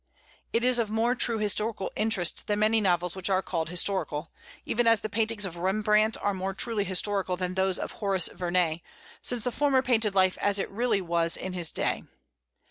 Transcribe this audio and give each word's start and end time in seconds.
It 0.51 0.63
is 0.63 0.79
of 0.79 0.89
more 0.89 1.13
true 1.13 1.37
historical 1.37 1.91
interest 1.95 2.47
than 2.47 2.57
many 2.57 2.81
novels 2.81 3.15
which 3.15 3.29
are 3.29 3.43
called 3.43 3.69
historical, 3.69 4.31
even 4.65 4.87
as 4.87 5.01
the 5.01 5.09
paintings 5.09 5.45
of 5.45 5.57
Rembrandt 5.57 6.17
are 6.23 6.33
more 6.33 6.55
truly 6.55 6.83
historical 6.85 7.37
than 7.37 7.53
those 7.53 7.77
of 7.77 7.91
Horace 7.91 8.27
Vernet, 8.33 8.81
since 9.21 9.43
the 9.43 9.51
former 9.51 9.83
painted 9.83 10.15
life 10.15 10.39
as 10.41 10.57
it 10.57 10.71
really 10.71 11.01
was 11.01 11.37
in 11.37 11.53
his 11.53 11.71
day. 11.71 12.01